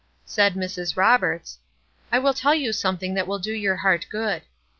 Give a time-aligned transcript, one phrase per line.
[0.25, 0.97] Said Mrs.
[0.97, 1.59] Roberts:
[2.11, 4.41] "I will tell you something that will do your heart good.